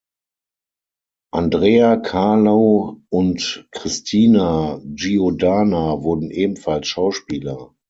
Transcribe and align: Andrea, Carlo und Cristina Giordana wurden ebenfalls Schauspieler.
Andrea, 1.31 1.95
Carlo 1.95 2.99
und 3.09 3.67
Cristina 3.69 4.81
Giordana 4.83 6.01
wurden 6.01 6.31
ebenfalls 6.31 6.87
Schauspieler. 6.87 7.75